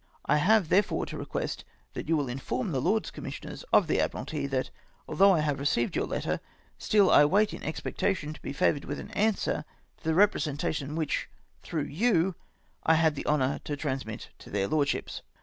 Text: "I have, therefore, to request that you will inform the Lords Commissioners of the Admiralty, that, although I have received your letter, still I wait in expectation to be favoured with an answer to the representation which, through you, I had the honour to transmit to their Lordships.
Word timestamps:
"I 0.25 0.37
have, 0.37 0.69
therefore, 0.69 1.05
to 1.05 1.17
request 1.19 1.63
that 1.93 2.09
you 2.09 2.17
will 2.17 2.27
inform 2.27 2.71
the 2.71 2.81
Lords 2.81 3.11
Commissioners 3.11 3.61
of 3.71 3.85
the 3.85 3.99
Admiralty, 3.99 4.47
that, 4.47 4.71
although 5.07 5.33
I 5.33 5.41
have 5.41 5.59
received 5.59 5.95
your 5.95 6.07
letter, 6.07 6.39
still 6.79 7.11
I 7.11 7.23
wait 7.25 7.53
in 7.53 7.61
expectation 7.61 8.33
to 8.33 8.41
be 8.41 8.51
favoured 8.51 8.85
with 8.85 8.99
an 8.99 9.11
answer 9.11 9.63
to 9.97 10.03
the 10.03 10.15
representation 10.15 10.95
which, 10.95 11.29
through 11.61 11.83
you, 11.83 12.33
I 12.81 12.95
had 12.95 13.13
the 13.13 13.27
honour 13.27 13.59
to 13.63 13.77
transmit 13.77 14.29
to 14.39 14.49
their 14.49 14.67
Lordships. 14.67 15.21